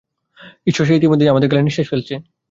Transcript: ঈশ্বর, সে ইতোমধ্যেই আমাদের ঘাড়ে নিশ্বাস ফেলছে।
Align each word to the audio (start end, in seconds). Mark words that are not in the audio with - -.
ঈশ্বর, 0.67 0.85
সে 0.85 0.93
ইতোমধ্যেই 0.95 1.31
আমাদের 1.33 1.49
ঘাড়ে 1.49 1.63
নিশ্বাস 1.63 1.87
ফেলছে। 1.89 2.13